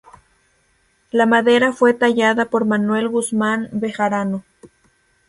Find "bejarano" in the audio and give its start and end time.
3.71-4.43